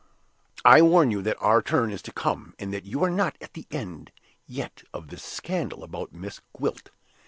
I 0.65 0.81
warn 0.81 1.11
you 1.11 1.21
that 1.21 1.37
our 1.39 1.61
turn 1.61 1.91
is 1.91 2.01
to 2.01 2.11
come, 2.11 2.55
and 2.57 2.73
that 2.73 2.85
you 2.87 3.03
are 3.03 3.09
not 3.11 3.37
at 3.39 3.53
the 3.53 3.67
end 3.69 4.11
yet 4.47 4.81
of 4.95 5.09
this 5.09 5.21
scandal 5.23 5.83
about 5.83 6.11
Miss 6.11 6.41
Gwilt. 6.57 6.89